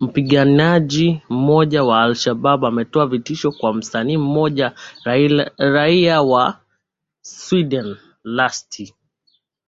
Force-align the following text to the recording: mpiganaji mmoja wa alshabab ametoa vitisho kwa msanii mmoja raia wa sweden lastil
mpiganaji 0.00 1.22
mmoja 1.28 1.84
wa 1.84 2.02
alshabab 2.02 2.64
ametoa 2.64 3.06
vitisho 3.06 3.52
kwa 3.52 3.74
msanii 3.74 4.16
mmoja 4.16 4.72
raia 5.58 6.22
wa 6.22 6.60
sweden 7.20 7.96
lastil 8.24 8.92